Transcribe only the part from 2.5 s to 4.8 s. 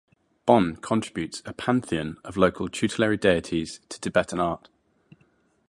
tutelary deities to Tibetan art.